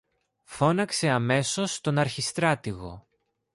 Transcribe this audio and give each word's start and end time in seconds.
Φώναξε 0.43 1.09
αμέσως 1.09 1.81
τον 1.81 1.97
αρχιστράτηγο 1.97 3.07